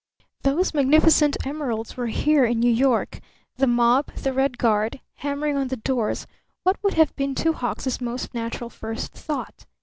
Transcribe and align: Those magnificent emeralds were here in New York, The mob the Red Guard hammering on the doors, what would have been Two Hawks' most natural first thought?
Those 0.41 0.73
magnificent 0.73 1.37
emeralds 1.45 1.95
were 1.95 2.07
here 2.07 2.43
in 2.43 2.59
New 2.59 2.71
York, 2.71 3.19
The 3.57 3.67
mob 3.67 4.11
the 4.15 4.33
Red 4.33 4.57
Guard 4.57 4.99
hammering 5.17 5.57
on 5.57 5.67
the 5.67 5.77
doors, 5.77 6.25
what 6.63 6.81
would 6.83 6.95
have 6.95 7.15
been 7.15 7.35
Two 7.35 7.53
Hawks' 7.53 8.01
most 8.01 8.33
natural 8.33 8.71
first 8.71 9.13
thought? 9.13 9.67